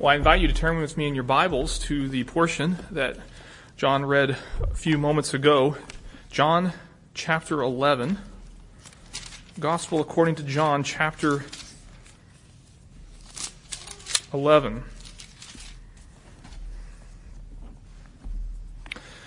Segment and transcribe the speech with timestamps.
[0.00, 3.18] Well, I invite you to turn with me in your Bibles to the portion that
[3.76, 4.30] John read
[4.62, 5.76] a few moments ago.
[6.30, 6.72] John
[7.12, 8.16] chapter 11.
[9.58, 11.44] Gospel according to John chapter
[14.32, 14.84] 11.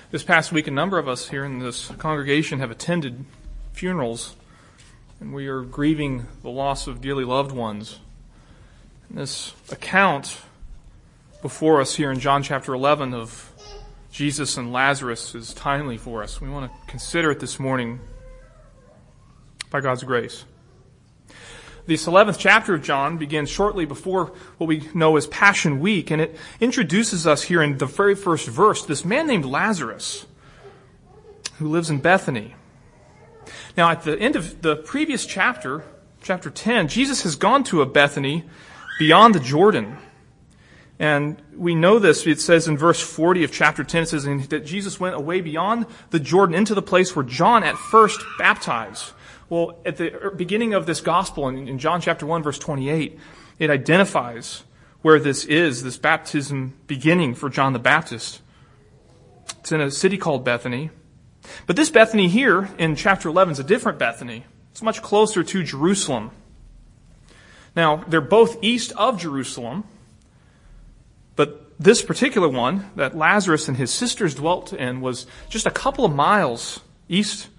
[0.10, 3.26] This past week, a number of us here in this congregation have attended
[3.74, 4.36] funerals,
[5.20, 8.00] and we are grieving the loss of dearly loved ones.
[9.08, 10.40] And this account
[11.44, 13.52] before us here in John chapter 11 of
[14.10, 16.40] Jesus and Lazarus is timely for us.
[16.40, 18.00] We want to consider it this morning
[19.70, 20.46] by God's grace.
[21.86, 26.22] This 11th chapter of John begins shortly before what we know as Passion Week, and
[26.22, 30.26] it introduces us here in the very first verse this man named Lazarus
[31.58, 32.56] who lives in Bethany.
[33.76, 35.84] Now, at the end of the previous chapter,
[36.22, 38.46] chapter 10, Jesus has gone to a Bethany
[38.98, 39.98] beyond the Jordan.
[41.00, 42.26] And we know this.
[42.28, 45.88] It says in verse 40 of chapter 10, it says that Jesus went away beyond
[46.12, 49.12] the Jordan into the place where John at first baptized.
[49.50, 53.20] Well, at the er, beginning of this gospel in, in John chapter 1 verse 28,
[53.60, 54.64] it identifies
[55.02, 58.42] where this is, this baptism beginning for John the Baptist.
[59.60, 60.90] It's in a city called Bethany.
[61.68, 64.46] But this Bethany here in chapter 11 is a different Bethany.
[64.72, 66.32] It's much closer to Jerusalem.
[67.76, 69.84] Now, they're both east of Jerusalem,
[71.36, 76.06] but this particular one that Lazarus and his sisters dwelt in was just a couple
[76.06, 76.80] of miles
[77.10, 77.50] east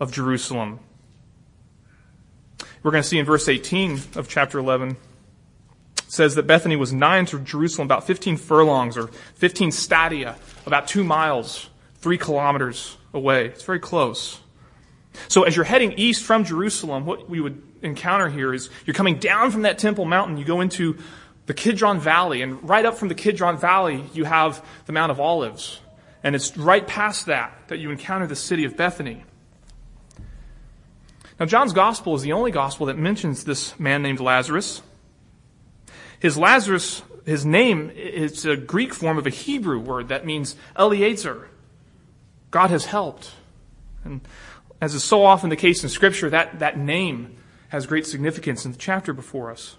[0.00, 0.80] of Jerusalem.
[2.82, 4.96] We're going to see in verse 18 of chapter 11
[6.08, 11.02] says that Bethany was nigh to Jerusalem, about 15 furlongs or 15 stadia, about two
[11.02, 13.46] miles, three kilometers away.
[13.46, 14.40] It's very close.
[15.28, 19.18] So as you're heading east from Jerusalem, what we would encounter here is you're coming
[19.18, 20.98] down from that Temple Mountain, you go into
[21.46, 25.20] the Kidron Valley, and right up from the Kidron Valley, you have the Mount of
[25.20, 25.80] Olives.
[26.22, 29.24] And it's right past that that you encounter the city of Bethany.
[31.38, 34.82] Now, John's gospel is the only gospel that mentions this man named Lazarus.
[36.18, 41.48] His Lazarus, his name, is a Greek form of a Hebrew word that means Eliezer.
[42.50, 43.32] God has helped.
[44.02, 44.22] And
[44.80, 47.36] as is so often the case in Scripture, that, that name
[47.68, 49.76] has great significance in the chapter before us.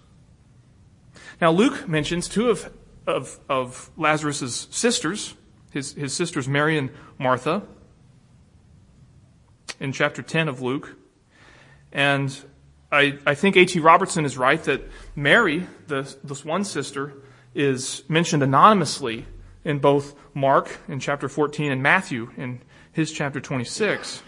[1.42, 2.72] Now, Luke mentions two of,
[3.06, 5.36] of, of Lazarus' sisters,
[5.72, 7.64] his, his sisters Mary and Martha,
[9.80, 10.96] in chapter 10 of Luke.
[11.92, 12.36] And
[12.92, 13.80] I, I think A.T.
[13.80, 14.82] Robertson is right that
[15.16, 17.14] Mary, the, this one sister,
[17.54, 19.26] is mentioned anonymously
[19.64, 22.62] in both Mark in chapter 14 and Matthew in
[22.92, 24.24] his chapter 26.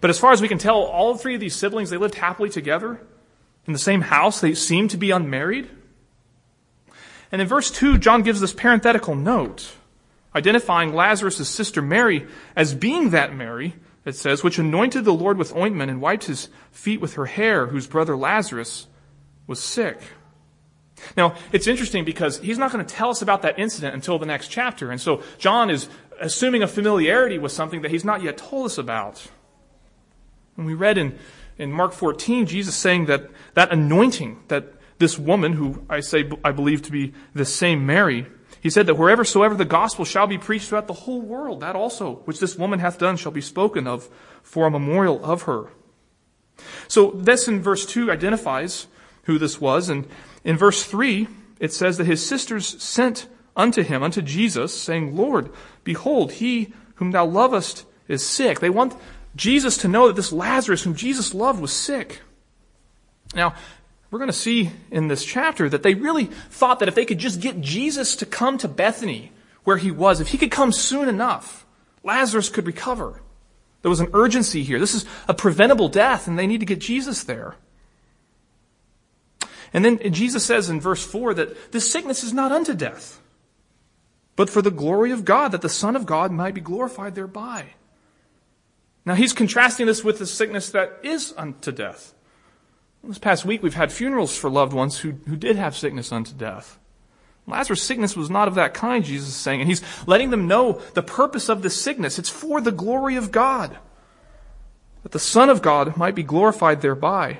[0.00, 2.50] But as far as we can tell, all three of these siblings, they lived happily
[2.50, 3.00] together
[3.70, 4.40] in the same house.
[4.40, 5.68] They seem to be unmarried.
[7.30, 9.72] And in verse 2, John gives this parenthetical note,
[10.34, 12.26] identifying Lazarus' sister Mary
[12.56, 16.48] as being that Mary, it says, which anointed the Lord with ointment and wiped his
[16.72, 18.88] feet with her hair, whose brother Lazarus
[19.46, 20.00] was sick.
[21.16, 24.26] Now, it's interesting because he's not going to tell us about that incident until the
[24.26, 24.90] next chapter.
[24.90, 25.88] And so John is
[26.20, 29.24] assuming a familiarity with something that he's not yet told us about.
[30.56, 31.16] And we read in,
[31.60, 36.52] in Mark 14, Jesus saying that that anointing, that this woman, who I say I
[36.52, 38.26] believe to be the same Mary,
[38.62, 41.76] he said that wherever soever the gospel shall be preached throughout the whole world, that
[41.76, 44.08] also which this woman hath done shall be spoken of
[44.42, 45.68] for a memorial of her.
[46.88, 48.86] So this in verse 2 identifies
[49.24, 50.08] who this was, and
[50.44, 51.28] in verse 3
[51.58, 55.50] it says that his sisters sent unto him, unto Jesus, saying, Lord,
[55.84, 58.60] behold, he whom thou lovest is sick.
[58.60, 58.94] They want
[59.36, 62.20] Jesus to know that this Lazarus, whom Jesus loved, was sick.
[63.34, 63.54] Now,
[64.10, 67.18] we're going to see in this chapter that they really thought that if they could
[67.18, 69.32] just get Jesus to come to Bethany,
[69.64, 71.64] where he was, if he could come soon enough,
[72.02, 73.20] Lazarus could recover.
[73.82, 74.78] There was an urgency here.
[74.78, 77.54] This is a preventable death, and they need to get Jesus there.
[79.72, 83.20] And then Jesus says in verse 4 that this sickness is not unto death,
[84.34, 87.74] but for the glory of God, that the Son of God might be glorified thereby.
[89.04, 92.14] Now he's contrasting this with the sickness that is unto death.
[93.02, 96.32] This past week we've had funerals for loved ones who, who did have sickness unto
[96.34, 96.78] death.
[97.46, 100.80] Lazarus' sickness was not of that kind, Jesus is saying, and he's letting them know
[100.94, 102.18] the purpose of this sickness.
[102.18, 103.78] It's for the glory of God,
[105.02, 107.38] that the Son of God might be glorified thereby.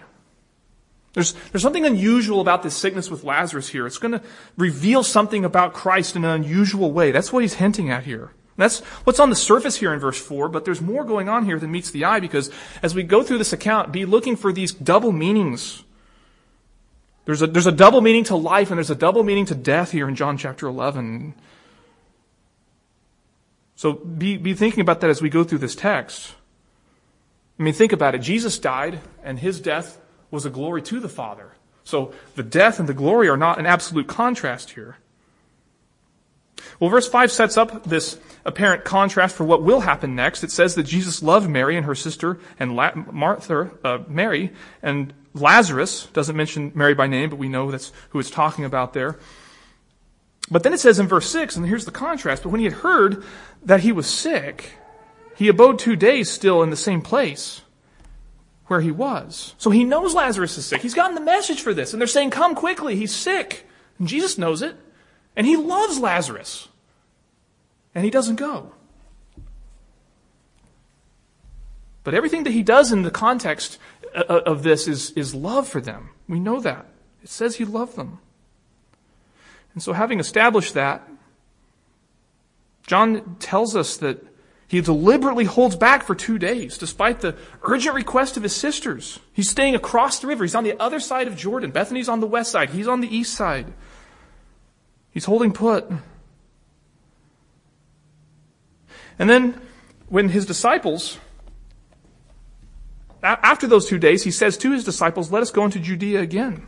[1.13, 3.87] There's, there's something unusual about this sickness with Lazarus here.
[3.87, 4.23] It's going to
[4.57, 7.11] reveal something about Christ in an unusual way.
[7.11, 8.31] That's what he's hinting at here.
[8.61, 11.59] That's what's on the surface here in verse 4, but there's more going on here
[11.59, 12.51] than meets the eye because
[12.83, 15.83] as we go through this account, be looking for these double meanings.
[17.25, 19.93] There's a, there's a double meaning to life and there's a double meaning to death
[19.93, 21.35] here in John chapter 11.
[23.77, 26.35] So be, be thinking about that as we go through this text.
[27.59, 28.19] I mean, think about it.
[28.19, 29.99] Jesus died and his death
[30.31, 31.53] was a glory to the Father.
[31.85, 34.99] So the death and the glory are not an absolute contrast here.
[36.79, 40.43] Well, verse 5 sets up this apparent contrast for what will happen next.
[40.45, 44.53] It says that Jesus loved Mary and her sister and La- Martha, uh, Mary,
[44.83, 46.07] and Lazarus.
[46.13, 49.19] Doesn't mention Mary by name, but we know that's who it's talking about there.
[50.51, 52.75] But then it says in verse 6, and here's the contrast, but when he had
[52.75, 53.23] heard
[53.63, 54.73] that he was sick,
[55.37, 57.63] he abode two days still in the same place
[58.67, 59.55] where he was.
[59.59, 60.81] So he knows Lazarus is sick.
[60.81, 63.67] He's gotten the message for this, and they're saying, Come quickly, he's sick.
[63.99, 64.77] And Jesus knows it.
[65.41, 66.69] And he loves Lazarus.
[67.95, 68.73] And he doesn't go.
[72.05, 73.79] But everything that he does in the context
[74.15, 76.11] uh, uh, of this is, is love for them.
[76.29, 76.85] We know that.
[77.23, 78.19] It says he loved them.
[79.73, 81.09] And so, having established that,
[82.87, 84.23] John tells us that
[84.69, 89.21] he deliberately holds back for two days, despite the urgent request of his sisters.
[89.33, 90.45] He's staying across the river.
[90.45, 91.71] He's on the other side of Jordan.
[91.71, 92.69] Bethany's on the west side.
[92.69, 93.73] He's on the east side.
[95.13, 95.91] He's holding put.
[99.19, 99.61] And then,
[100.09, 101.19] when his disciples,
[103.23, 106.67] after those two days, he says to his disciples, Let us go into Judea again.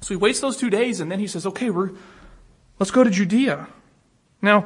[0.00, 1.90] So he waits those two days and then he says, Okay, we're,
[2.78, 3.68] let's go to Judea.
[4.40, 4.64] Now,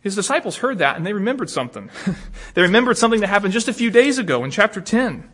[0.00, 1.90] his disciples heard that and they remembered something.
[2.54, 5.30] they remembered something that happened just a few days ago in chapter 10.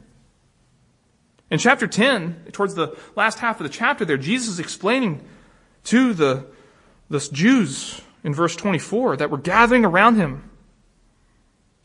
[1.51, 5.21] In chapter 10, towards the last half of the chapter there, Jesus is explaining
[5.85, 6.47] to the,
[7.09, 10.49] the Jews in verse 24 that were gathering around him.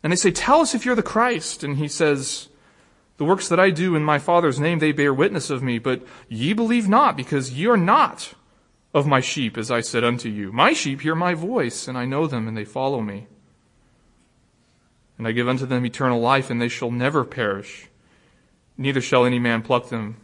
[0.03, 1.63] And they say, Tell us if you're the Christ.
[1.63, 2.49] And he says,
[3.17, 6.05] The works that I do in my Father's name, they bear witness of me, but
[6.29, 8.35] ye believe not, because ye are not
[8.93, 10.51] of my sheep, as I said unto you.
[10.51, 13.27] My sheep hear my voice, and I know them, and they follow me.
[15.17, 17.89] And I give unto them eternal life, and they shall never perish
[18.77, 20.17] neither shall any man pluck them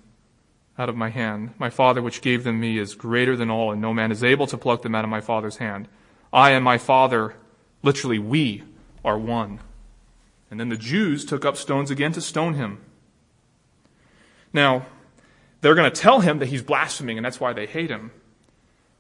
[0.78, 1.54] out of my hand.
[1.58, 4.48] My Father which gave them me is greater than all, and no man is able
[4.48, 5.88] to pluck them out of my Father's hand.
[6.34, 7.36] I and my Father,
[7.84, 8.64] literally, we
[9.04, 9.60] are one.
[10.50, 12.80] And then the Jews took up stones again to stone him.
[14.54, 14.86] Now,
[15.62, 18.12] they're going to tell him that he's blaspheming, and that's why they hate him.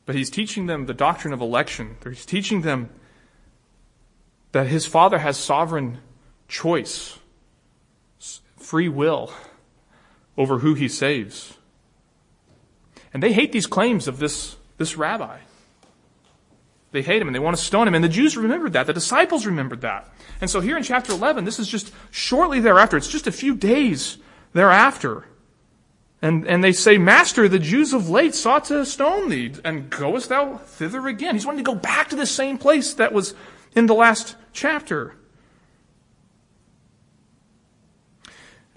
[0.06, 1.98] But he's teaching them the doctrine of election.
[2.04, 2.90] He's teaching them
[4.52, 6.00] that his Father has sovereign
[6.48, 7.18] choice
[8.72, 9.34] free will
[10.38, 11.58] over who he saves.
[13.14, 15.40] And they hate these claims of this, this rabbi.
[16.94, 17.96] They hate him and they want to stone him.
[17.96, 18.88] And the Jews remembered that.
[18.88, 20.10] The disciples remembered that.
[20.40, 22.96] And so here in chapter 11, this is just shortly thereafter.
[22.96, 24.20] It's just a few days
[24.54, 25.26] thereafter.
[26.22, 30.30] And, and they say, Master, the Jews of late sought to stone thee, and goest
[30.30, 31.36] thou thither again?
[31.36, 33.34] He's wanting to go back to the same place that was
[33.76, 35.18] in the last chapter.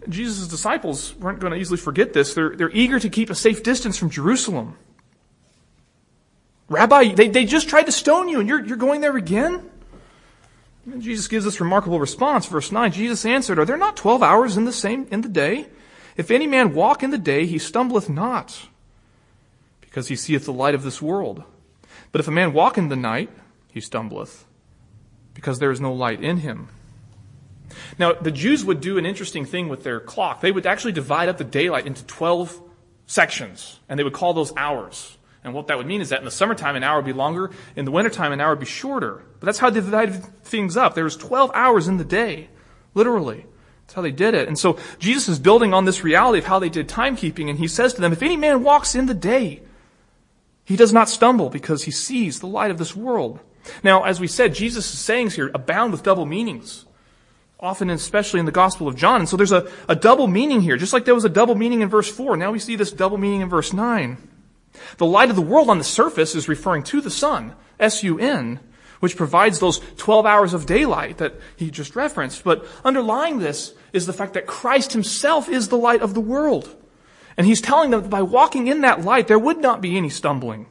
[0.08, 2.34] Jesus' disciples weren't going to easily forget this.
[2.34, 4.76] They're, they're eager to keep a safe distance from Jerusalem.
[6.68, 9.70] Rabbi, they, they just tried to stone you and you're, you're going there again?
[10.86, 12.46] And Jesus gives this remarkable response.
[12.46, 15.66] Verse 9, Jesus answered, Are there not twelve hours in the same, in the day?
[16.16, 18.68] If any man walk in the day, he stumbleth not,
[19.80, 21.43] because he seeth the light of this world.
[22.12, 23.31] But if a man walk in the night,
[23.72, 24.44] he stumbleth,
[25.32, 26.69] because there is no light in him.
[27.98, 30.40] Now, the Jews would do an interesting thing with their clock.
[30.40, 32.60] They would actually divide up the daylight into 12
[33.06, 35.16] sections, and they would call those hours.
[35.43, 37.50] And what that would mean is that in the summertime, an hour would be longer.
[37.76, 39.22] In the wintertime, an hour would be shorter.
[39.40, 40.94] But that's how they divided things up.
[40.94, 42.48] There was 12 hours in the day.
[42.94, 43.44] Literally.
[43.82, 44.48] That's how they did it.
[44.48, 47.69] And so Jesus is building on this reality of how they did timekeeping, and he
[47.69, 49.62] says to them, if any man walks in the day,
[50.64, 53.40] he does not stumble because he sees the light of this world.
[53.82, 56.86] Now, as we said, Jesus' sayings here abound with double meanings
[57.61, 59.20] often especially in the Gospel of John.
[59.20, 61.81] And so there's a, a double meaning here, just like there was a double meaning
[61.81, 62.37] in verse 4.
[62.37, 64.17] Now we see this double meaning in verse 9.
[64.99, 68.61] The light of the world on the surface is referring to the sun, S-U-N,
[69.01, 72.44] which provides those 12 hours of daylight that he just referenced.
[72.44, 76.75] But underlying this is the fact that Christ himself is the light of the world.
[77.37, 80.11] And he's telling them that by walking in that light, there would not be any
[80.11, 80.67] stumbling.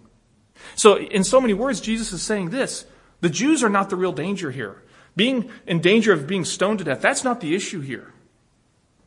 [0.75, 2.85] So in so many words, Jesus is saying this.
[3.21, 4.82] The Jews are not the real danger here.
[5.15, 8.13] Being in danger of being stoned to death, that's not the issue here.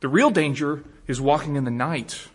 [0.00, 2.28] The real danger is walking in the night.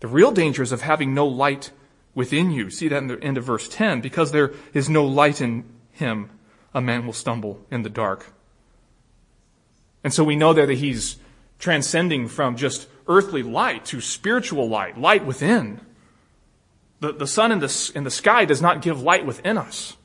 [0.00, 1.70] The real danger is of having no light
[2.14, 2.70] within you.
[2.70, 4.00] See that in the end of verse 10.
[4.00, 6.30] Because there is no light in him,
[6.74, 8.32] a man will stumble in the dark.
[10.02, 11.16] And so we know there that he's
[11.58, 15.80] transcending from just earthly light to spiritual light, light within.
[17.00, 19.96] The, the sun in the, in the sky does not give light within us.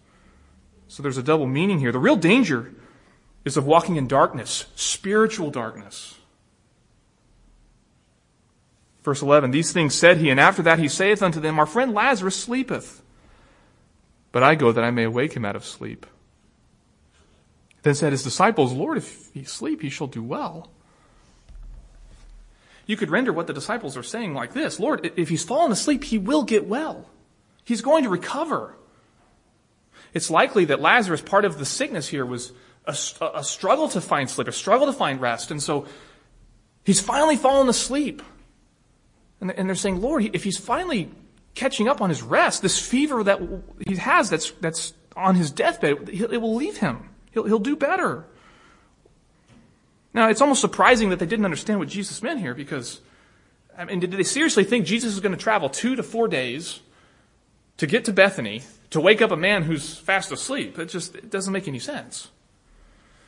[0.88, 1.92] So there's a double meaning here.
[1.92, 2.74] The real danger
[3.44, 6.16] is of walking in darkness, spiritual darkness.
[9.04, 11.94] Verse 11, These things said he, and after that he saith unto them, Our friend
[11.94, 13.04] Lazarus sleepeth,
[14.32, 16.08] but I go that I may awake him out of sleep.
[17.84, 20.72] Then said his disciples, Lord, if he sleep, he shall do well.
[22.88, 26.04] You could render what the disciples are saying like this Lord, if he's fallen asleep,
[26.04, 27.08] he will get well.
[27.64, 28.76] He's going to recover.
[30.16, 32.54] It's likely that Lazarus, part of the sickness here was
[32.86, 32.96] a,
[33.36, 35.52] a struggle to find sleep, a struggle to find rest.
[35.52, 35.86] And so
[36.86, 38.22] he's finally fallen asleep.
[39.42, 41.12] And, and they're saying, Lord, if he's finally
[41.54, 43.42] catching up on his rest, this fever that
[43.86, 47.10] he has that's, that's on his deathbed, it will leave him.
[47.32, 48.26] He'll, he'll do better.
[50.14, 53.02] Now, it's almost surprising that they didn't understand what Jesus meant here because,
[53.78, 56.80] I mean, did they seriously think Jesus was going to travel two to four days
[57.76, 58.62] to get to Bethany
[58.92, 60.80] to wake up a man who's fast asleep?
[60.80, 62.30] It just it doesn't make any sense.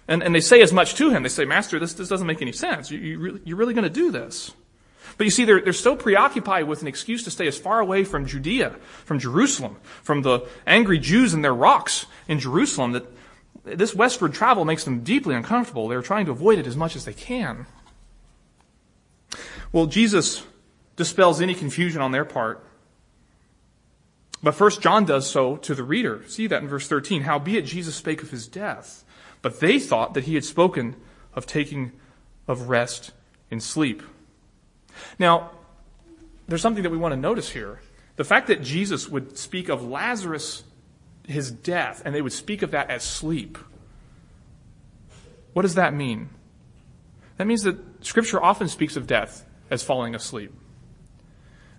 [0.07, 1.23] And, and they say as much to him.
[1.23, 2.89] They say, Master, this, this doesn't make any sense.
[2.89, 4.53] You, you really, you're really going to do this.
[5.17, 8.03] But you see, they're, they're so preoccupied with an excuse to stay as far away
[8.03, 13.05] from Judea, from Jerusalem, from the angry Jews and their rocks in Jerusalem that
[13.63, 15.87] this westward travel makes them deeply uncomfortable.
[15.87, 17.65] They're trying to avoid it as much as they can.
[19.71, 20.45] Well, Jesus
[20.95, 22.63] dispels any confusion on their part.
[24.43, 26.23] But first John does so to the reader.
[26.27, 27.23] See that in verse 13.
[27.23, 29.03] Howbeit Jesus spake of his death,
[29.41, 30.95] but they thought that he had spoken
[31.33, 31.91] of taking
[32.47, 33.11] of rest
[33.49, 34.03] in sleep.
[35.19, 35.51] Now,
[36.47, 37.81] there's something that we want to notice here.
[38.15, 40.63] The fact that Jesus would speak of Lazarus
[41.27, 43.57] his death, and they would speak of that as sleep.
[45.53, 46.29] What does that mean?
[47.37, 50.53] That means that Scripture often speaks of death as falling asleep.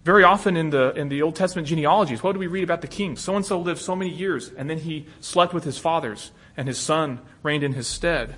[0.08, 2.88] Very often in the, in the Old Testament genealogies, what do we read about the
[2.88, 3.14] king?
[3.14, 6.66] So and so lived so many years, and then he slept with his fathers, and
[6.66, 8.36] his son reigned in his stead.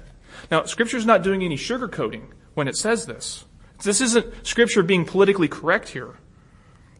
[0.50, 3.44] Now, Scripture's not doing any sugarcoating when it says this.
[3.84, 6.18] This isn't Scripture being politically correct here.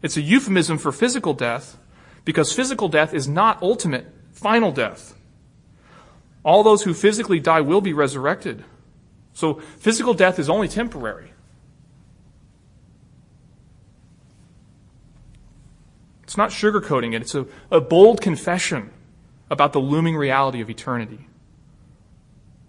[0.01, 1.77] It's a euphemism for physical death
[2.23, 5.15] because physical death is not ultimate, final death.
[6.45, 8.63] All those who physically die will be resurrected.
[9.33, 11.33] So physical death is only temporary.
[16.31, 18.91] It's not sugarcoating it, it's a, a bold confession
[19.49, 21.27] about the looming reality of eternity.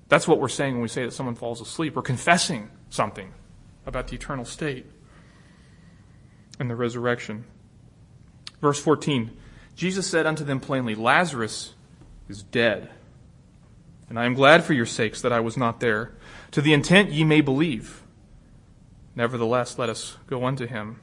[0.09, 1.95] That's what we're saying when we say that someone falls asleep.
[1.95, 3.33] We're confessing something
[3.87, 4.87] about the eternal state
[6.59, 7.45] and the resurrection.
[8.61, 9.31] Verse 14
[9.77, 11.75] Jesus said unto them plainly, Lazarus
[12.29, 12.91] is dead.
[14.09, 16.11] And I am glad for your sakes that I was not there,
[16.51, 18.03] to the intent ye may believe.
[19.15, 20.99] Nevertheless, let us go unto him.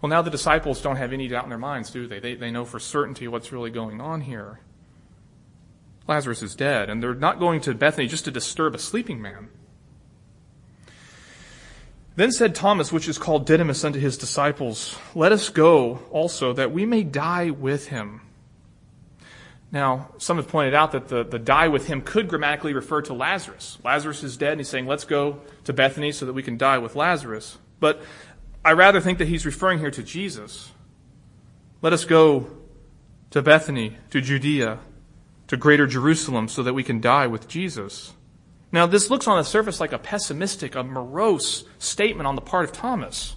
[0.00, 2.18] Well, now the disciples don't have any doubt in their minds, do they?
[2.18, 4.60] They, they know for certainty what's really going on here.
[6.08, 9.48] Lazarus is dead, and they're not going to Bethany just to disturb a sleeping man.
[12.14, 16.72] Then said Thomas, which is called Didymus, unto his disciples, Let us go also, that
[16.72, 18.20] we may die with him.
[19.70, 23.14] Now, some have pointed out that the, the die with him could grammatically refer to
[23.14, 23.78] Lazarus.
[23.82, 26.76] Lazarus is dead, and he's saying, Let's go to Bethany so that we can die
[26.76, 27.56] with Lazarus.
[27.80, 28.02] But
[28.64, 30.70] I rather think that he's referring here to Jesus.
[31.80, 32.46] Let us go
[33.30, 34.78] to Bethany, to Judea,
[35.48, 38.12] to greater Jerusalem, so that we can die with Jesus.
[38.70, 42.64] Now, this looks on the surface like a pessimistic, a morose statement on the part
[42.64, 43.34] of Thomas.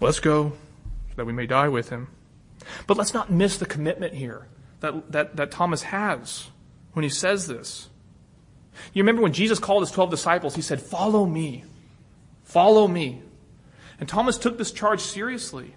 [0.00, 2.08] Let's go so that we may die with him.
[2.86, 4.46] But let's not miss the commitment here
[4.80, 6.50] that, that, that Thomas has
[6.92, 7.88] when he says this.
[8.92, 11.64] You remember when Jesus called his 12 disciples, he said, Follow me.
[12.44, 13.22] Follow me.
[14.02, 15.76] And Thomas took this charge seriously.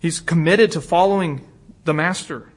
[0.00, 1.46] He's committed to following
[1.84, 2.50] the Master.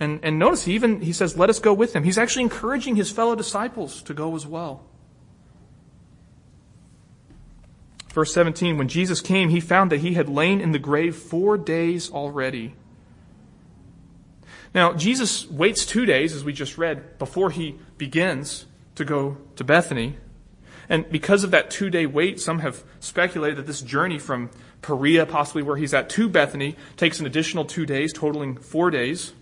[0.00, 2.02] And, and notice he even, he says, let us go with him.
[2.02, 4.82] He's actually encouraging his fellow disciples to go as well.
[8.12, 11.56] Verse 17, when Jesus came, he found that he had lain in the grave four
[11.56, 12.74] days already.
[14.74, 18.66] Now, Jesus waits two days, as we just read, before he begins
[18.98, 20.16] to go to Bethany.
[20.88, 24.50] And because of that two day wait, some have speculated that this journey from
[24.80, 29.32] Perea, possibly where he's at, to Bethany takes an additional two days, totaling four days.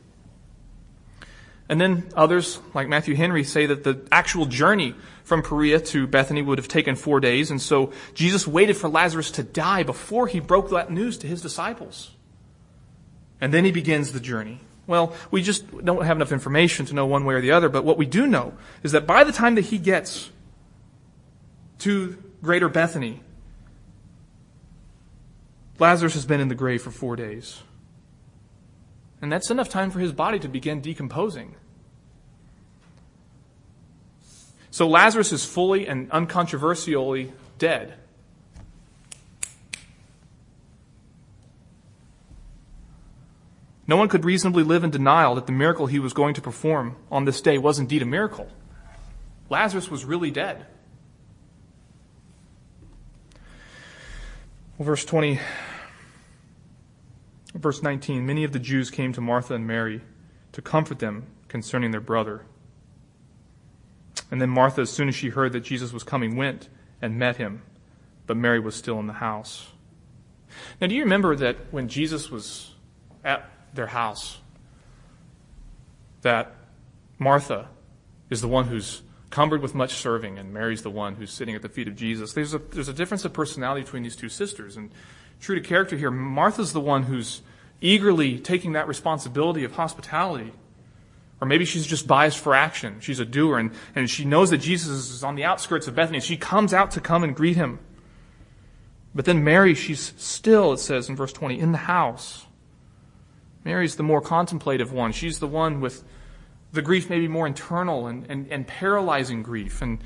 [1.69, 4.95] And then others, like Matthew Henry, say that the actual journey
[5.25, 7.51] from Perea to Bethany would have taken four days.
[7.51, 11.43] And so Jesus waited for Lazarus to die before he broke that news to his
[11.43, 12.13] disciples.
[13.41, 14.61] And then he begins the journey.
[14.87, 17.85] Well, we just don't have enough information to know one way or the other, but
[17.85, 20.31] what we do know is that by the time that he gets
[21.81, 23.21] to Greater Bethany,
[25.79, 27.63] Lazarus has been in the grave for four days.
[29.21, 31.57] And that's enough time for his body to begin decomposing.
[34.71, 37.95] So Lazarus is fully and uncontroversially dead.
[43.89, 46.97] No one could reasonably live in denial that the miracle he was going to perform
[47.11, 48.49] on this day was indeed a miracle.
[49.49, 50.67] Lazarus was really dead.
[54.77, 55.41] Well, verse 20,
[57.55, 60.03] verse 19 Many of the Jews came to Martha and Mary
[60.53, 62.45] to comfort them concerning their brother.
[64.31, 66.69] And then Martha, as soon as she heard that Jesus was coming, went
[67.01, 67.63] and met him,
[68.27, 69.69] but Mary was still in the house.
[70.81, 72.75] Now, do you remember that when Jesus was
[73.25, 74.39] at their house.
[76.23, 76.55] That
[77.19, 77.69] Martha
[78.31, 81.63] is the one who's cumbered with much serving, and Mary's the one who's sitting at
[81.63, 82.33] the feet of Jesus.
[82.33, 84.77] There's a, there's a difference of personality between these two sisters.
[84.77, 84.91] And
[85.41, 87.43] true to character here, Martha's the one who's
[87.81, 90.53] eagerly taking that responsibility of hospitality.
[91.41, 92.97] Or maybe she's just biased for action.
[93.01, 96.21] She's a doer, and, and she knows that Jesus is on the outskirts of Bethany.
[96.21, 97.79] She comes out to come and greet him.
[99.15, 102.46] But then Mary, she's still, it says in verse 20, in the house.
[103.67, 105.11] Mary's the more contemplative one.
[105.11, 106.05] She's the one with
[106.71, 109.83] the grief maybe more internal and, and, and paralyzing grief.
[109.83, 109.99] And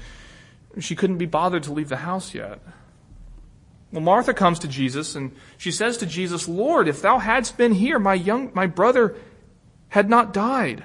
[0.79, 2.59] she couldn't be bothered to leave the house yet.
[3.93, 7.73] Well, Martha comes to Jesus and she says to Jesus, Lord, if thou hadst been
[7.73, 9.14] here, my young, my brother
[9.88, 10.85] had not died.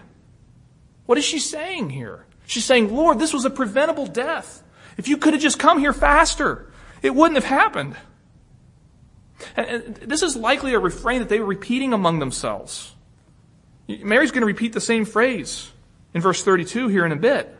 [1.06, 2.26] What is she saying here?
[2.46, 4.64] She's saying, Lord, this was a preventable death.
[4.98, 6.70] If you could have just come here faster,
[7.02, 7.96] it wouldn't have happened.
[9.56, 12.94] And this is likely a refrain that they were repeating among themselves.
[13.88, 15.72] Mary's going to repeat the same phrase
[16.14, 17.56] in verse 32 here in a bit.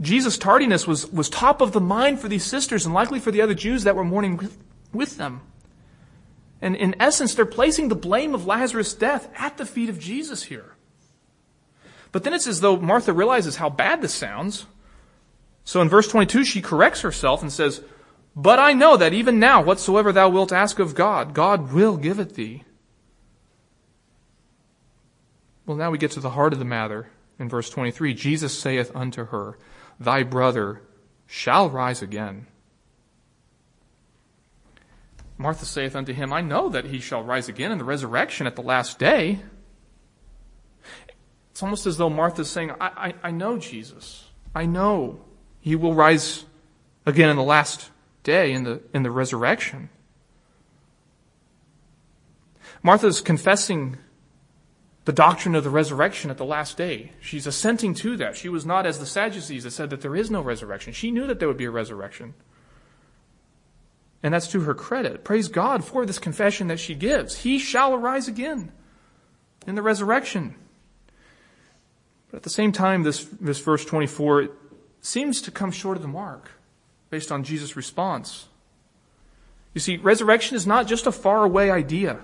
[0.00, 3.40] Jesus' tardiness was, was top of the mind for these sisters and likely for the
[3.40, 4.56] other Jews that were mourning with,
[4.92, 5.40] with them.
[6.60, 10.44] And in essence, they're placing the blame of Lazarus' death at the feet of Jesus
[10.44, 10.74] here.
[12.12, 14.66] But then it's as though Martha realizes how bad this sounds.
[15.64, 17.82] So in verse 22, she corrects herself and says,
[18.34, 22.18] but I know that even now, whatsoever thou wilt ask of God, God will give
[22.18, 22.64] it thee.
[25.66, 28.14] Well, now we get to the heart of the matter in verse 23.
[28.14, 29.58] Jesus saith unto her,
[30.00, 30.82] Thy brother
[31.26, 32.46] shall rise again.
[35.36, 38.56] Martha saith unto him, I know that he shall rise again in the resurrection at
[38.56, 39.40] the last day.
[41.50, 44.24] It's almost as though Martha's saying, I, I, I know Jesus.
[44.54, 45.20] I know
[45.60, 46.44] he will rise
[47.06, 47.90] again in the last
[48.28, 49.88] day in the, in the resurrection.
[52.82, 53.96] Martha's confessing
[55.06, 57.12] the doctrine of the resurrection at the last day.
[57.22, 58.36] She's assenting to that.
[58.36, 60.92] She was not as the Sadducees that said that there is no resurrection.
[60.92, 62.34] She knew that there would be a resurrection.
[64.22, 65.24] And that's to her credit.
[65.24, 67.38] Praise God for this confession that she gives.
[67.38, 68.72] He shall arise again
[69.66, 70.54] in the resurrection.
[72.30, 74.50] But at the same time, this, this verse 24
[75.00, 76.57] seems to come short of the mark
[77.10, 78.48] based on Jesus' response.
[79.74, 82.20] You see, resurrection is not just a faraway idea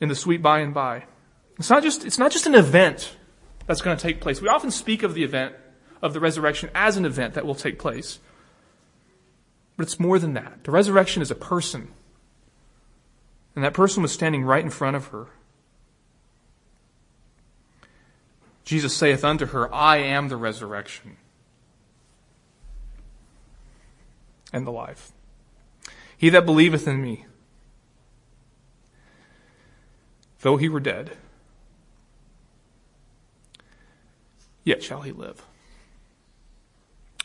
[0.00, 1.04] in the sweet by and by.
[1.58, 3.16] It's not just, it's not just an event
[3.66, 4.40] that's going to take place.
[4.40, 5.54] We often speak of the event
[6.02, 8.18] of the resurrection as an event that will take place.
[9.76, 10.64] But it's more than that.
[10.64, 11.88] The resurrection is a person.
[13.54, 15.26] And that person was standing right in front of her.
[18.64, 21.16] Jesus saith unto her, I am the resurrection
[24.52, 25.12] and the life.
[26.16, 27.26] He that believeth in me,
[30.40, 31.16] though he were dead,
[34.64, 35.42] yet shall he live.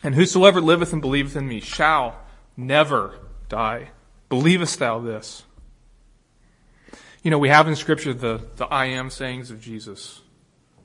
[0.03, 2.19] And whosoever liveth and believeth in me shall
[2.55, 3.89] never die.
[4.29, 5.43] Believest thou this?
[7.23, 10.21] You know, we have in Scripture the, the I am sayings of Jesus,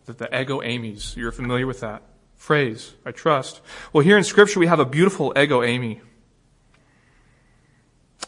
[0.07, 1.17] that the ego eimi.
[1.17, 2.03] You're familiar with that
[2.35, 3.61] phrase, I trust.
[3.93, 6.01] Well, here in Scripture we have a beautiful ego eimi.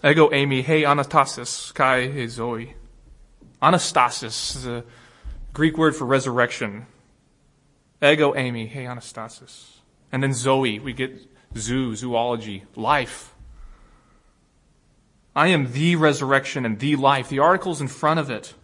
[0.04, 2.74] Ego eimi, hey anastasis, kai he zoe.
[3.62, 4.84] Anastasis is a
[5.52, 6.86] Greek word for resurrection.
[8.02, 9.76] Ego eimi, hey anastasis.
[10.10, 11.12] And then zoe, we get
[11.56, 13.34] zoo, zoology, life.
[15.36, 17.28] I am the resurrection and the life.
[17.28, 18.54] The article's in front of it.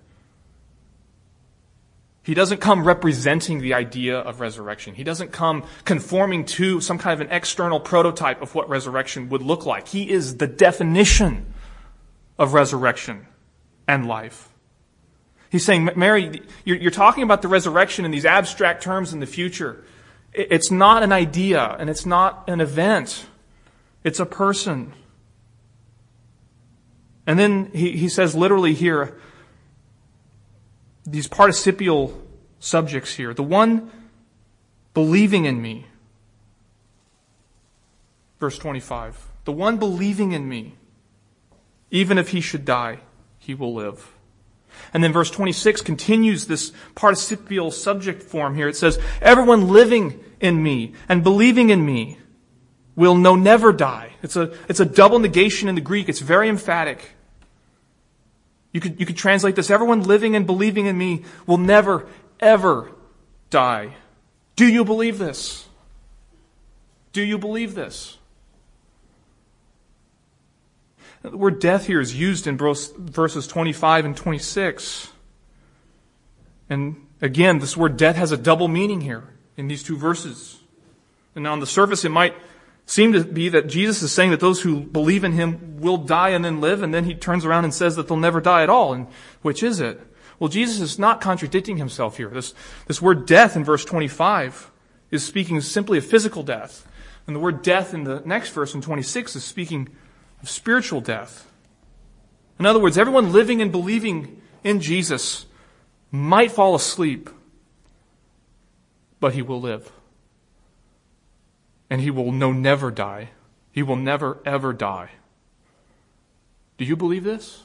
[2.29, 4.95] He doesn't come representing the idea of resurrection.
[4.95, 9.41] He doesn't come conforming to some kind of an external prototype of what resurrection would
[9.41, 9.89] look like.
[9.89, 11.55] He is the definition
[12.39, 13.27] of resurrection
[13.87, 14.51] and life.
[15.49, 19.83] He's saying, Mary, you're, talking about the resurrection in these abstract terms in the future.
[20.35, 23.25] It's not an idea and it's not an event.
[24.05, 24.93] It's a person.
[27.27, 29.19] And then he, he says literally here,
[31.11, 32.21] these participial
[32.59, 33.35] subjects here.
[33.35, 33.91] The one
[34.95, 35.87] believing in me.
[38.39, 39.27] Verse 25.
[39.45, 40.75] The one believing in me,
[41.91, 43.01] even if he should die,
[43.39, 44.13] he will live.
[44.93, 48.69] And then verse 26 continues this participial subject form here.
[48.69, 52.19] It says, everyone living in me and believing in me
[52.95, 54.13] will no never die.
[54.23, 56.09] It's a, it's a double negation in the Greek.
[56.09, 57.13] It's very emphatic.
[58.79, 62.07] You could, you could translate this, everyone living and believing in me will never,
[62.39, 62.93] ever
[63.51, 63.95] die.
[64.55, 65.67] Do you believe this?
[67.13, 68.19] Do you believe this?
[71.23, 75.11] The word death here is used in verses 25 and 26.
[76.71, 79.25] And again, this word death has a double meaning here
[79.57, 80.61] in these two verses.
[81.35, 82.37] And on the surface, it might
[82.89, 86.31] seem to be that Jesus is saying that those who believe in him will die
[86.31, 88.71] and then live, and then he turns around and says that they'll never die at
[88.71, 88.95] all.
[88.95, 89.09] And
[89.43, 90.01] which is it?
[90.39, 92.31] Well, Jesus is not contradicting himself here.
[92.31, 92.55] This,
[92.87, 94.71] this word death in verse 25
[95.11, 96.87] is speaking simply of physical death.
[97.27, 99.91] And the word death in the next verse in 26 is speaking
[100.43, 101.47] of spiritual death.
[102.59, 105.45] In other words, everyone living and believing in Jesus
[106.11, 107.29] might fall asleep,
[109.21, 109.93] but he will live.
[111.91, 113.31] And he will no never die.
[113.73, 115.11] He will never ever die.
[116.77, 117.63] Do you believe this?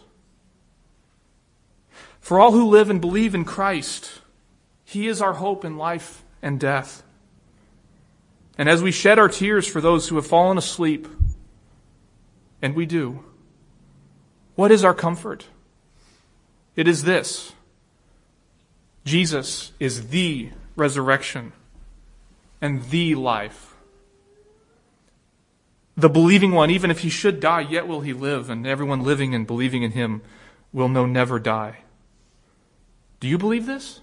[2.20, 4.22] For all who live and believe in Christ,
[4.86, 7.04] He is our hope in life and death.
[8.58, 11.08] And as we shed our tears for those who have fallen asleep,
[12.64, 13.26] and we do.
[14.56, 15.48] What is our comfort?
[16.78, 17.52] It is this.
[19.04, 21.52] Jesus is the resurrection
[22.62, 23.73] and the life.
[25.96, 29.36] The believing one, even if he should die, yet will he live, and everyone living
[29.36, 30.22] and believing in him
[30.72, 31.80] will no never die.
[33.20, 34.02] Do you believe this?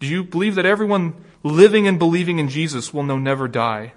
[0.00, 3.92] Do you believe that everyone living and believing in Jesus will no never die?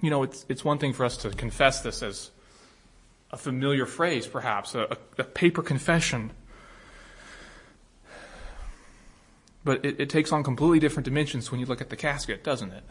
[0.00, 2.30] you know, it's, it's one thing for us to confess this as
[3.30, 6.32] a familiar phrase, perhaps, a, a paper confession.
[9.64, 12.72] But it, it takes on completely different dimensions when you look at the casket, doesn't
[12.72, 12.84] it?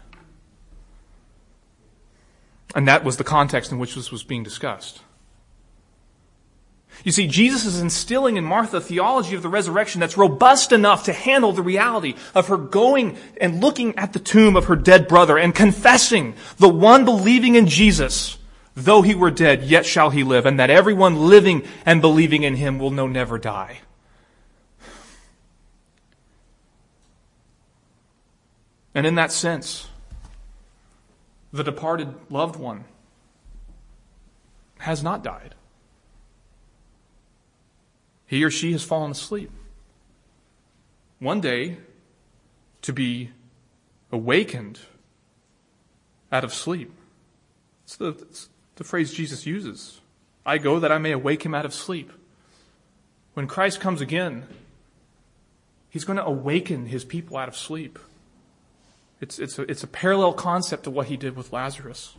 [2.76, 5.02] And that was the context in which this was being discussed.
[7.04, 11.06] You see, Jesus is instilling in Martha a theology of the resurrection that's robust enough
[11.06, 15.08] to handle the reality of her going and looking at the tomb of her dead
[15.08, 18.38] brother and confessing the one believing in Jesus,
[18.76, 22.56] though he were dead, yet shall he live, and that everyone living and believing in
[22.56, 23.80] him will no never die.
[28.94, 29.88] And in that sense,
[31.52, 32.86] the departed loved one
[34.80, 35.56] has not died.
[38.26, 39.52] He or she has fallen asleep.
[41.20, 41.78] One day,
[42.82, 43.32] to be
[44.12, 44.80] awakened
[46.32, 46.92] out of sleep.
[47.84, 50.00] It's the, it's the phrase Jesus uses.
[50.46, 52.12] I go that I may awake him out of sleep.
[53.34, 54.46] When Christ comes again,
[55.90, 58.00] he's going to awaken his people out of sleep.
[59.22, 62.16] It's, it's, a, it's a parallel concept to what he did with Lazarus.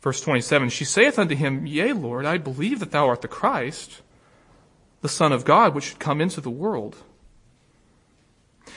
[0.00, 4.02] Verse 27, she saith unto him, Yea, Lord, I believe that thou art the Christ,
[5.00, 6.96] the Son of God, which should come into the world.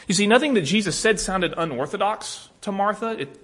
[0.08, 3.12] You see, nothing that Jesus said sounded unorthodox to Martha.
[3.19, 3.39] It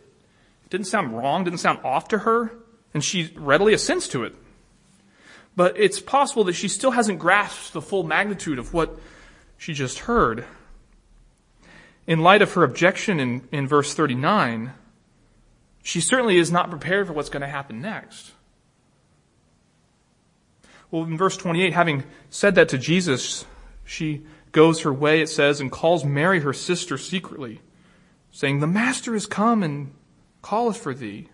[0.70, 2.52] didn't sound wrong, didn't sound off to her,
[2.94, 4.36] and she readily assents to it.
[5.56, 8.98] But it's possible that she still hasn't grasped the full magnitude of what
[9.58, 10.46] she just heard.
[12.08, 14.74] In light of her objection in, in verse 39,
[15.84, 18.32] she certainly is not prepared for what's going to happen next.
[20.90, 23.46] Well, in verse 28, having said that to Jesus,
[23.86, 27.62] she goes her way, it says, and calls Mary, her sister, secretly,
[28.32, 29.94] saying, The Master is come and
[30.44, 31.30] calleth for thee.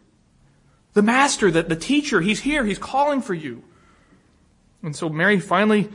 [0.93, 3.63] The Master, the, the teacher, he's here, he's calling for you.
[4.84, 5.89] And so Mary finally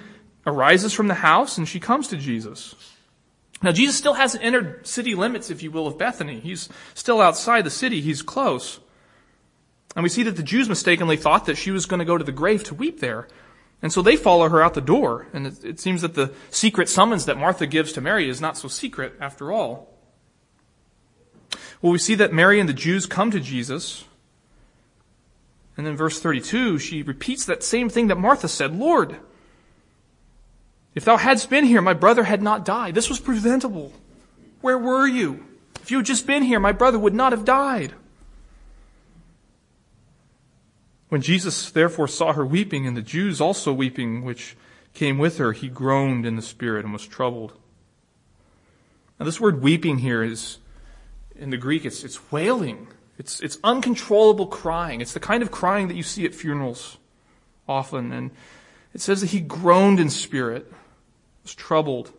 [0.47, 2.75] arises from the house and she comes to Jesus.
[3.63, 6.41] Now, Jesus still hasn't entered city limits, if you will, of Bethany.
[6.41, 8.01] He's still outside the city.
[8.01, 8.81] He's close.
[9.95, 12.25] And we see that the Jews mistakenly thought that she was going to go to
[12.25, 13.29] the grave to weep there.
[13.83, 15.27] And so they follow her out the door.
[15.33, 18.57] And it, it seems that the secret summons that Martha gives to Mary is not
[18.57, 19.89] so secret after all.
[21.81, 24.05] Well, we see that Mary and the Jews come to Jesus.
[25.77, 29.19] And then verse 32, she repeats that same thing that Martha said, Lord,
[30.95, 32.95] if thou hadst been here, my brother had not died.
[32.95, 33.93] This was preventable.
[34.61, 35.47] Where were you?
[35.81, 37.95] If you had just been here, my brother would not have died.
[41.09, 44.57] When Jesus therefore saw her weeping and the Jews also weeping, which
[44.95, 47.53] came with her, he groaned in the spirit and was troubled.
[49.19, 50.59] Now this word weeping here is,
[51.37, 52.89] in the Greek, it's, it's wailing.
[53.19, 55.01] It's, it's uncontrollable crying.
[55.01, 56.97] It's the kind of crying that you see at funerals
[57.69, 58.13] often.
[58.13, 58.31] And
[58.95, 60.73] it says that he groaned in spirit,
[61.43, 62.13] was troubled.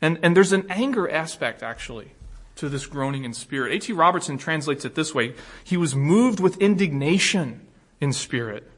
[0.00, 2.12] And, and there's an anger aspect, actually,
[2.56, 3.72] to this groaning in spirit.
[3.72, 3.92] A.T.
[3.92, 5.34] Robertson translates it this way.
[5.64, 7.66] He was moved with indignation
[8.00, 8.70] in spirit.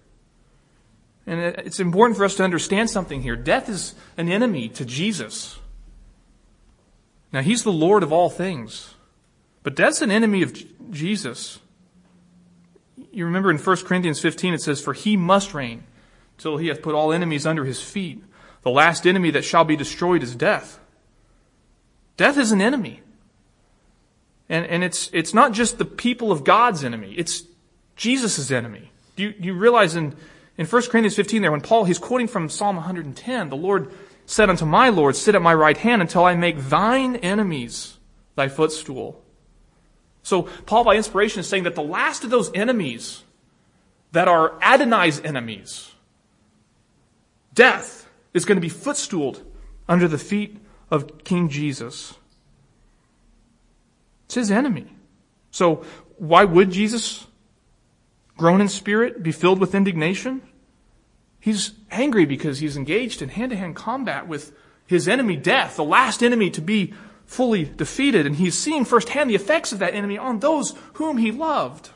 [1.27, 3.37] And it's important for us to understand something here.
[3.37, 5.59] Death is an enemy to Jesus.
[7.33, 8.95] Now, He's the Lord of all things.
[9.69, 10.57] But death's an enemy of
[10.91, 11.59] Jesus.
[13.13, 15.85] You remember in 1 Corinthians 15 it says, For he must reign
[16.39, 18.23] till he hath put all enemies under his feet.
[18.63, 20.81] The last enemy that shall be destroyed is death.
[22.17, 23.03] Death is an enemy.
[24.49, 27.43] And, and it's, it's not just the people of God's enemy, it's
[27.97, 28.91] Jesus' enemy.
[29.17, 30.15] Do you, you realize in,
[30.57, 33.93] in 1 Corinthians 15 there, when Paul, he's quoting from Psalm 110, the Lord
[34.27, 37.97] said unto my Lord, Sit at my right hand until I make thine enemies
[38.37, 39.23] thy footstool.
[40.23, 43.23] So Paul, by inspiration, is saying that the last of those enemies
[44.13, 45.91] that are Adonai's enemies,
[47.55, 49.45] death, is going to be footstooled
[49.89, 50.59] under the feet
[50.91, 52.15] of King Jesus.
[54.27, 54.87] It's his enemy.
[55.51, 55.85] So
[56.19, 57.27] why would Jesus
[58.37, 60.43] groan in spirit, be filled with indignation?
[61.41, 64.53] He's angry because he's engaged in hand-to-hand combat with
[64.87, 66.95] his enemy, death, the last enemy to be
[67.27, 71.31] fully defeated, and he's seeing firsthand the effects of that enemy on those whom he
[71.31, 71.91] loved.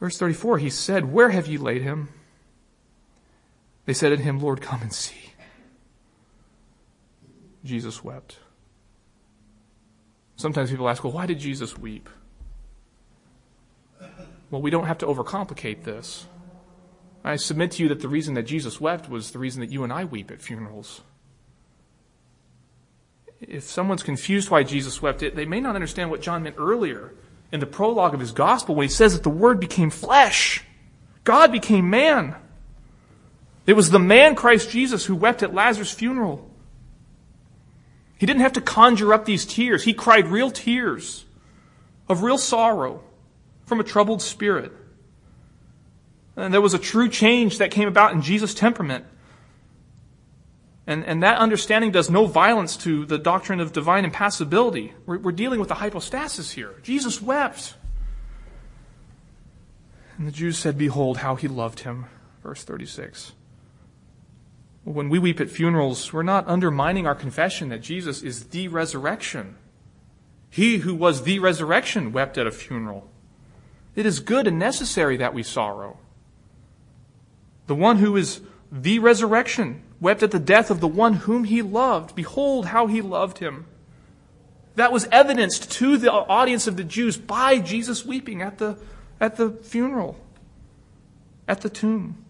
[0.00, 2.08] Verse 34, he said, Where have ye laid him?
[3.86, 5.32] They said to him, Lord, come and see.
[7.64, 8.38] Jesus wept.
[10.36, 12.08] Sometimes people ask, well, why did Jesus weep?
[14.50, 16.26] Well, we don't have to overcomplicate this.
[17.24, 19.82] I submit to you that the reason that Jesus wept was the reason that you
[19.82, 21.00] and I weep at funerals
[23.40, 27.12] if someone's confused why Jesus wept, it, they may not understand what John meant earlier
[27.52, 30.64] in the prologue of his gospel when he says that the Word became flesh.
[31.24, 32.36] God became man.
[33.66, 36.48] It was the man Christ Jesus who wept at Lazarus' funeral.
[38.18, 39.84] He didn't have to conjure up these tears.
[39.84, 41.24] He cried real tears
[42.08, 43.02] of real sorrow
[43.66, 44.72] from a troubled spirit.
[46.36, 49.04] And there was a true change that came about in Jesus' temperament
[50.86, 54.94] and, and that understanding does no violence to the doctrine of divine impassibility.
[55.04, 56.74] We're, we're dealing with the hypostasis here.
[56.82, 57.74] Jesus wept.
[60.16, 62.06] And the Jews said, Behold, how he loved him.
[62.42, 63.32] Verse 36.
[64.86, 69.56] When we weep at funerals, we're not undermining our confession that Jesus is the resurrection.
[70.48, 73.10] He who was the resurrection wept at a funeral.
[73.96, 75.98] It is good and necessary that we sorrow.
[77.66, 81.62] The one who is the resurrection wept at the death of the one whom he
[81.62, 82.14] loved.
[82.14, 83.66] Behold how he loved him.
[84.76, 88.78] That was evidenced to the audience of the Jews by Jesus weeping at the,
[89.20, 90.16] at the funeral,
[91.48, 92.24] at the tomb.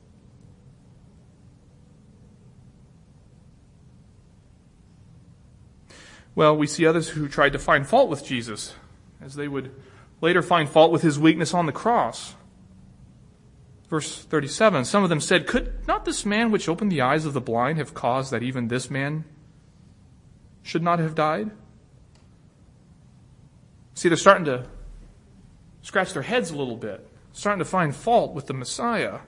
[6.36, 8.74] Well, we see others who tried to find fault with Jesus,
[9.22, 9.74] as they would
[10.20, 12.34] later find fault with his weakness on the cross.
[13.88, 17.32] Verse 37 Some of them said, Could not this man which opened the eyes of
[17.32, 19.24] the blind have caused that even this man
[20.62, 21.52] should not have died?
[23.94, 24.66] See, they're starting to
[25.80, 29.20] scratch their heads a little bit, starting to find fault with the Messiah.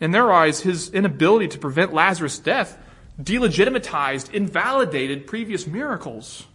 [0.00, 2.76] In their eyes, his inability to prevent Lazarus' death
[3.20, 6.46] delegitimatized, invalidated previous miracles.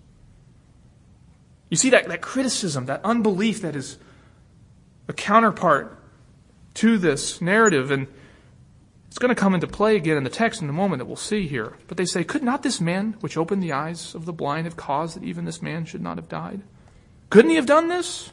[1.70, 3.98] You see that, that criticism, that unbelief that is
[5.08, 5.98] a counterpart
[6.76, 8.08] to this narrative, and
[9.08, 11.16] it's going to come into play again in the text in a moment that we'll
[11.16, 11.76] see here.
[11.88, 14.78] But they say, Could not this man, which opened the eyes of the blind, have
[14.78, 16.62] caused that even this man should not have died?
[17.30, 18.32] Couldn't he have done this?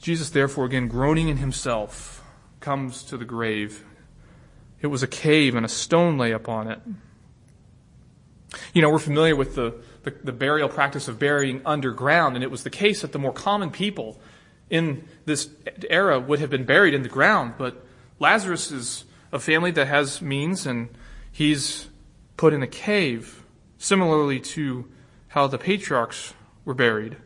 [0.00, 2.24] Jesus, therefore, again, groaning in himself,
[2.60, 3.84] comes to the grave.
[4.82, 6.80] It was a cave, and a stone lay upon it.
[8.72, 12.50] You know, we're familiar with the, the, the, burial practice of burying underground, and it
[12.50, 14.20] was the case that the more common people
[14.68, 15.50] in this
[15.88, 17.54] era would have been buried in the ground.
[17.58, 17.84] But
[18.18, 20.88] Lazarus is a family that has means, and
[21.30, 21.88] he's
[22.36, 23.44] put in a cave,
[23.78, 24.88] similarly to
[25.28, 27.16] how the patriarchs were buried.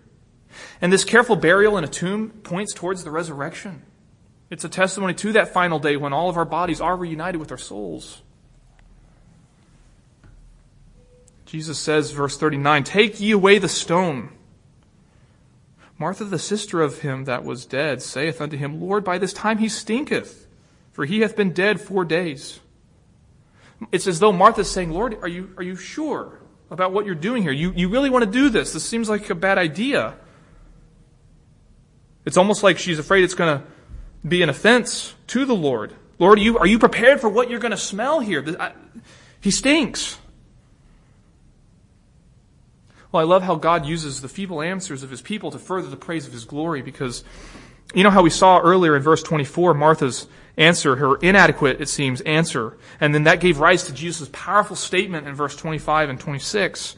[0.80, 3.82] And this careful burial in a tomb points towards the resurrection.
[4.50, 7.50] It's a testimony to that final day when all of our bodies are reunited with
[7.50, 8.22] our souls.
[11.46, 14.30] Jesus says, verse 39, Take ye away the stone.
[15.98, 19.59] Martha, the sister of him that was dead, saith unto him, Lord, by this time
[19.59, 20.48] he stinketh,
[20.92, 22.61] for he hath been dead four days.
[23.92, 27.42] It's as though Martha's saying, Lord, are you, are you sure about what you're doing
[27.42, 27.52] here?
[27.52, 28.72] You, you really want to do this?
[28.72, 30.16] This seems like a bad idea.
[32.24, 33.66] It's almost like she's afraid it's going to
[34.26, 35.94] be an offense to the Lord.
[36.18, 38.44] Lord, are you, are you prepared for what you're going to smell here?
[38.58, 38.72] I,
[39.40, 40.18] he stinks.
[43.12, 45.96] Well, I love how God uses the feeble answers of his people to further the
[45.96, 47.22] praise of his glory because
[47.94, 52.20] you know how we saw earlier in verse 24 Martha's answer, her inadequate, it seems,
[52.22, 52.76] answer.
[53.00, 56.96] And then that gave rise to Jesus' powerful statement in verse 25 and 26.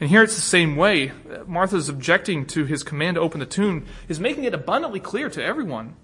[0.00, 1.12] And here it's the same way.
[1.46, 5.42] Martha's objecting to his command to open the tomb is making it abundantly clear to
[5.42, 5.96] everyone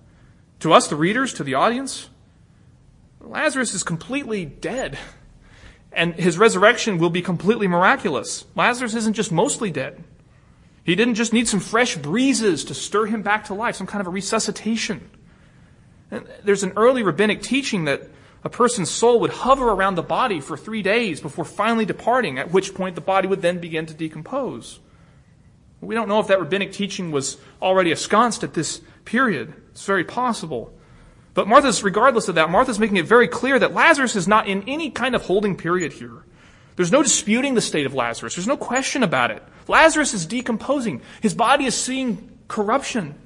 [0.64, 2.08] to us, the readers, to the audience,
[3.20, 4.98] Lazarus is completely dead.
[5.92, 8.46] And his resurrection will be completely miraculous.
[8.56, 10.02] Lazarus isn't just mostly dead.
[10.82, 14.00] He didn't just need some fresh breezes to stir him back to life, some kind
[14.00, 15.10] of a resuscitation.
[16.10, 18.08] And there's an early rabbinic teaching that
[18.42, 22.52] a person's soul would hover around the body for three days before finally departing, at
[22.52, 24.80] which point the body would then begin to decompose.
[25.82, 29.52] We don't know if that rabbinic teaching was already ensconced at this period.
[29.74, 30.72] It's very possible.
[31.34, 34.62] But Martha's, regardless of that, Martha's making it very clear that Lazarus is not in
[34.68, 36.22] any kind of holding period here.
[36.76, 38.36] There's no disputing the state of Lazarus.
[38.36, 39.42] There's no question about it.
[39.66, 41.02] Lazarus is decomposing.
[41.20, 43.16] His body is seeing corruption.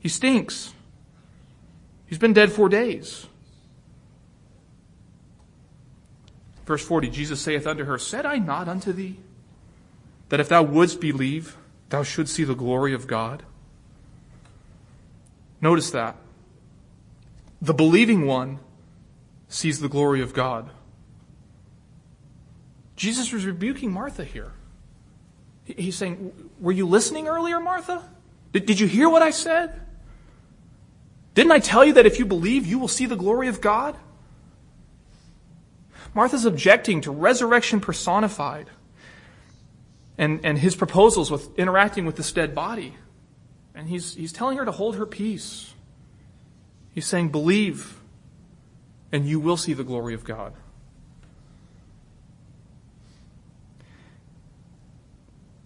[0.00, 0.74] He stinks.
[2.06, 3.26] He's been dead four days.
[6.66, 9.18] Verse 40, Jesus saith unto her, Said I not unto thee,
[10.28, 11.56] that if thou wouldst believe,
[11.88, 13.44] thou shouldst see the glory of God?
[15.62, 16.16] Notice that.
[17.62, 18.58] The believing one
[19.48, 20.68] sees the glory of God.
[22.96, 24.52] Jesus was rebuking Martha here.
[25.64, 28.06] He's saying, Were you listening earlier, Martha?
[28.52, 29.80] Did, did you hear what I said?
[31.34, 33.96] Didn't I tell you that if you believe, you will see the glory of God?
[36.14, 38.68] Martha's objecting to resurrection personified
[40.18, 42.96] and, and his proposals with interacting with this dead body.
[43.74, 45.74] And he's, he's telling her to hold her peace.
[46.94, 48.00] He's saying, believe,
[49.10, 50.52] and you will see the glory of God.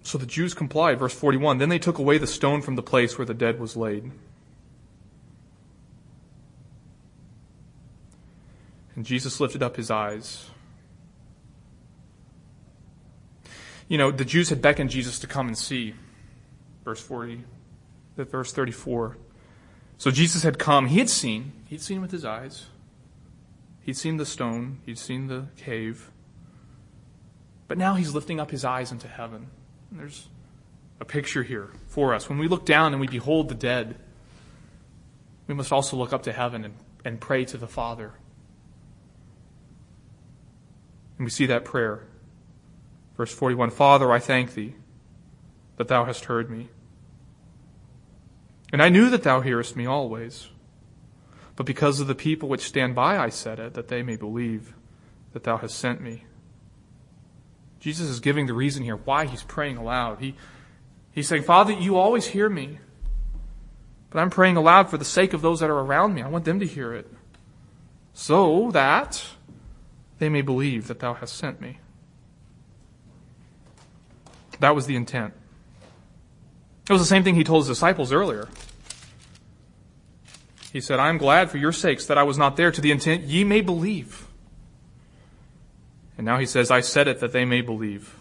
[0.02, 1.00] So the Jews complied.
[1.00, 3.76] Verse 41 Then they took away the stone from the place where the dead was
[3.76, 4.12] laid.
[8.94, 10.48] And Jesus lifted up his eyes.
[13.88, 15.94] You know, the Jews had beckoned Jesus to come and see.
[16.84, 17.44] Verse 40
[18.24, 19.16] verse 34.
[19.98, 20.86] So Jesus had come.
[20.86, 21.52] He had seen.
[21.66, 22.66] He'd seen with his eyes.
[23.80, 24.80] He'd seen the stone.
[24.84, 26.10] He'd seen the cave.
[27.68, 29.48] But now he's lifting up his eyes into heaven.
[29.90, 30.28] And there's
[31.00, 32.28] a picture here for us.
[32.28, 33.96] When we look down and we behold the dead,
[35.46, 36.74] we must also look up to heaven and,
[37.04, 38.12] and pray to the Father.
[41.18, 42.06] And we see that prayer.
[43.16, 44.74] Verse 41 Father, I thank thee
[45.76, 46.68] that thou hast heard me.
[48.76, 50.48] And I knew that thou hearest me always.
[51.56, 54.74] But because of the people which stand by, I said it, that they may believe
[55.32, 56.24] that thou hast sent me.
[57.80, 60.20] Jesus is giving the reason here why he's praying aloud.
[60.20, 60.34] He,
[61.10, 62.78] he's saying, Father, you always hear me.
[64.10, 66.20] But I'm praying aloud for the sake of those that are around me.
[66.20, 67.10] I want them to hear it.
[68.12, 69.24] So that
[70.18, 71.78] they may believe that thou hast sent me.
[74.60, 75.32] That was the intent.
[76.90, 78.50] It was the same thing he told his disciples earlier.
[80.76, 82.90] He said, I am glad for your sakes that I was not there to the
[82.90, 84.26] intent ye may believe.
[86.18, 88.14] And now he says, I said it that they may believe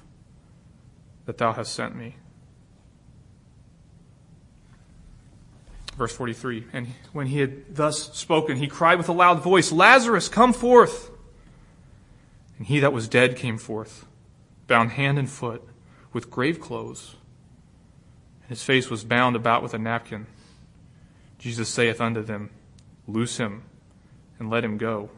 [1.25, 2.15] that thou hast sent me.
[5.97, 10.29] Verse 43 And when he had thus spoken, he cried with a loud voice, Lazarus,
[10.29, 11.11] come forth!
[12.57, 14.05] And he that was dead came forth,
[14.67, 15.61] bound hand and foot
[16.13, 17.17] with grave clothes
[18.43, 20.27] and his face was bound about with a napkin.
[21.39, 22.49] Jesus saith unto them,
[23.07, 23.63] Loose him
[24.39, 25.09] and let him go.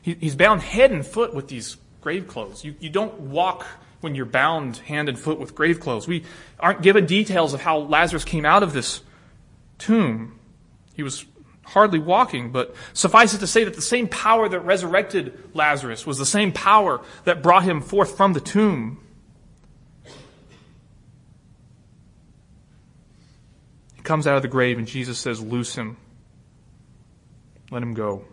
[0.00, 2.64] He, he's bound head and foot with these grave clothes.
[2.64, 3.66] You, you don't walk
[4.00, 6.06] when you're bound hand and foot with grave clothes.
[6.06, 6.24] We
[6.60, 9.00] aren't given details of how Lazarus came out of this
[9.78, 10.38] tomb.
[10.94, 11.24] He was
[11.64, 16.18] hardly walking, but suffice it to say that the same power that resurrected Lazarus was
[16.18, 19.00] the same power that brought him forth from the tomb.
[24.04, 25.96] Comes out of the grave and Jesus says, Loose him.
[27.70, 28.24] Let him go.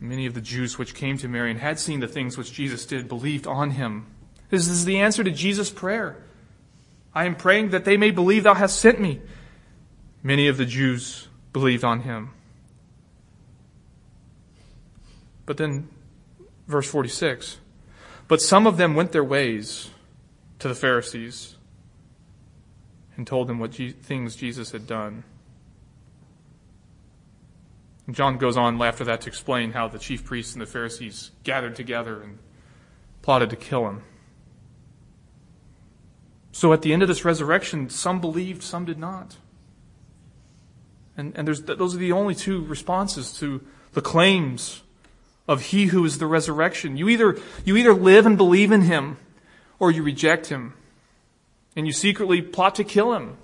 [0.00, 2.84] Many of the Jews which came to Mary and had seen the things which Jesus
[2.84, 4.06] did believed on him.
[4.48, 6.16] This is the answer to Jesus' prayer.
[7.14, 9.20] I am praying that they may believe thou hast sent me.
[10.22, 12.30] Many of the Jews believed on him.
[15.46, 15.88] But then,
[16.66, 17.58] verse 46
[18.28, 19.90] But some of them went their ways
[20.60, 21.56] to the Pharisees
[23.20, 25.24] and told them what things Jesus had done.
[28.06, 31.30] And John goes on after that to explain how the chief priests and the Pharisees
[31.44, 32.38] gathered together and
[33.20, 34.02] plotted to kill him.
[36.50, 39.36] So at the end of this resurrection, some believed, some did not.
[41.14, 43.60] And, and those are the only two responses to
[43.92, 44.80] the claims
[45.46, 46.96] of He who is the resurrection.
[46.96, 49.18] You either, you either live and believe in Him,
[49.78, 50.72] or you reject Him.
[51.76, 53.36] And you secretly plot to kill Him.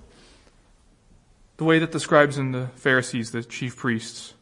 [1.57, 4.35] The way that the scribes and the Pharisees, the chief priests.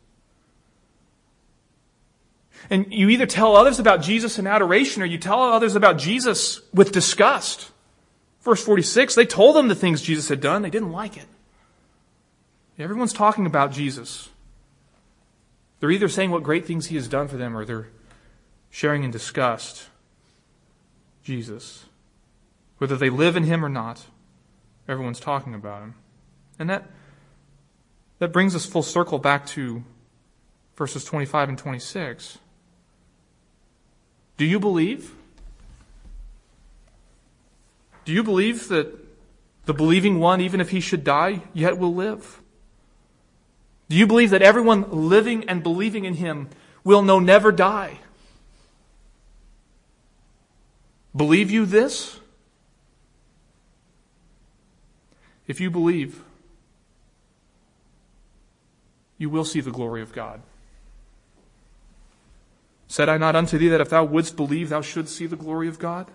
[2.71, 6.61] And you either tell others about Jesus in adoration, or you tell others about Jesus
[6.73, 7.71] with disgust.
[8.43, 10.63] Verse 46, they told them the things Jesus had done.
[10.63, 11.27] They didn't like it.
[12.79, 14.29] Everyone's talking about Jesus.
[15.81, 17.89] They're either saying what great things he has done for them or they're
[18.71, 19.85] sharing in disgust
[21.23, 21.85] Jesus.
[22.79, 24.07] Whether they live in him or not,
[24.89, 25.95] everyone's talking about him.
[26.59, 26.91] And that,
[28.19, 29.85] that brings us full circle back to
[30.77, 32.39] verses 25 and 26.
[34.37, 35.15] Do you believe?
[38.05, 38.93] Do you believe that
[39.65, 42.41] the believing one, even if he should die, yet will live?
[43.89, 46.49] Do you believe that everyone living and believing in him
[46.83, 47.99] will no never die?
[51.15, 52.19] Believe you this?
[55.47, 56.23] If you believe,
[59.19, 60.43] you will see the glory of God.
[62.89, 65.69] Said I not unto thee that if thou wouldst believe, thou shouldst see the glory
[65.69, 66.11] of God?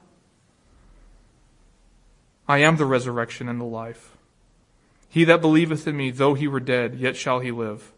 [2.47, 4.17] I am the resurrection and the life.
[5.09, 7.91] He that believeth in me, though he were dead, yet shall he live.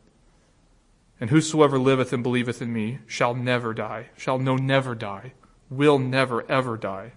[1.19, 5.33] And whosoever liveth and believeth in me shall never die, shall no never die,
[5.69, 7.13] will never ever die.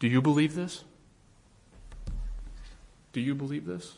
[0.00, 0.84] Do you believe this?
[3.12, 3.96] Do you believe this?